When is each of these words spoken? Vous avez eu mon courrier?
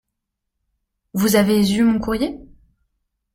Vous 1.13 1.35
avez 1.35 1.73
eu 1.73 1.83
mon 1.83 1.99
courrier? 1.99 2.39